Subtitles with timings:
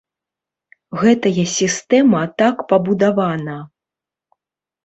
[1.01, 3.59] Гэтая сістэма так пабудавана.